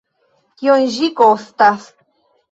[0.61, 1.85] Kiom ĝi kostas?